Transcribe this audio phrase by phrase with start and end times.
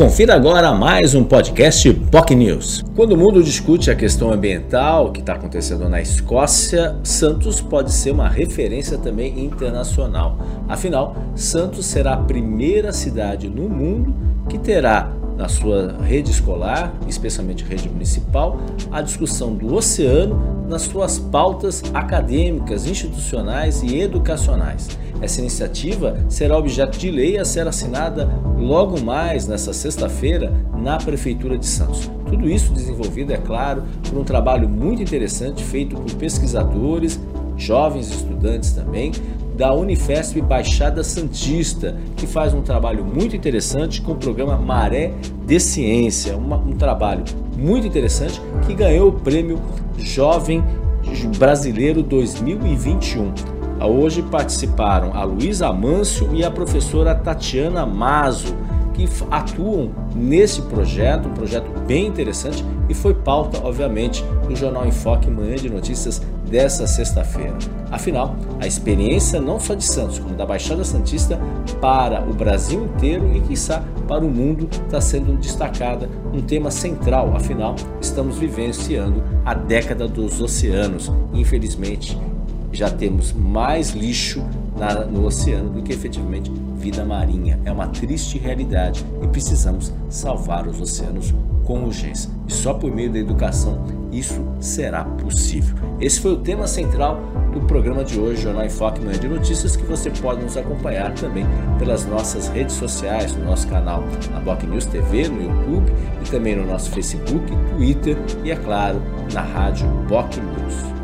[0.00, 2.82] Confira agora mais um podcast POC News.
[2.96, 8.12] Quando o mundo discute a questão ambiental que está acontecendo na Escócia, Santos pode ser
[8.12, 10.38] uma referência também internacional.
[10.66, 14.14] Afinal, Santos será a primeira cidade no mundo
[14.48, 18.60] que terá na sua rede escolar, especialmente rede municipal,
[18.92, 24.90] a discussão do oceano nas suas pautas acadêmicas, institucionais e educacionais.
[25.18, 31.56] Essa iniciativa será objeto de lei a ser assinada logo mais nesta sexta-feira na Prefeitura
[31.56, 32.10] de Santos.
[32.28, 37.18] Tudo isso desenvolvido, é claro, por um trabalho muito interessante feito por pesquisadores,
[37.56, 39.12] jovens estudantes também,
[39.56, 45.12] da Unifesp Baixada Santista, que faz um trabalho muito interessante com o programa Maré
[45.46, 47.24] de Ciência, uma, um trabalho
[47.56, 49.60] muito interessante que ganhou o prêmio
[49.98, 50.64] Jovem
[51.38, 53.32] Brasileiro 2021.
[53.82, 58.54] Hoje participaram a Luísa Amâncio e a professora Tatiana Mazo,
[59.06, 65.30] que atuam nesse projeto, um projeto bem interessante e foi pauta, obviamente, do Jornal Enfoque
[65.30, 67.56] Manhã de Notícias dessa sexta-feira.
[67.90, 71.40] Afinal, a experiência não só de Santos, como da Baixada Santista
[71.80, 77.32] para o Brasil inteiro e, quiçá, para o mundo está sendo destacada, um tema central.
[77.34, 81.10] Afinal, estamos vivenciando a década dos oceanos.
[81.32, 82.18] Infelizmente,
[82.72, 84.44] já temos mais lixo
[84.76, 87.60] na, no oceano do que efetivamente vida marinha.
[87.64, 92.30] É uma triste realidade e precisamos salvar os oceanos com urgência.
[92.48, 95.76] E só por meio da educação isso será possível.
[96.00, 97.20] Esse foi o tema central
[97.52, 101.12] do programa de hoje, Jornal em Foque Manhã de Notícias, que você pode nos acompanhar
[101.14, 101.44] também
[101.78, 105.92] pelas nossas redes sociais, no nosso canal na Boc News TV, no YouTube
[106.24, 107.44] e também no nosso Facebook,
[107.76, 109.00] Twitter e, é claro,
[109.32, 110.99] na rádio Boc News.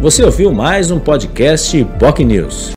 [0.00, 2.66] Você ouviu mais um podcast Boc News.